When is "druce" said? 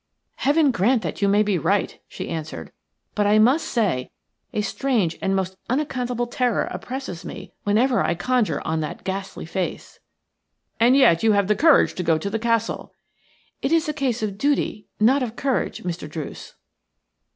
16.09-16.55